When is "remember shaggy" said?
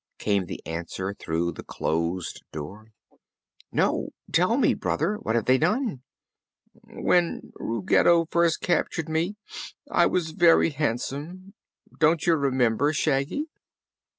12.33-13.45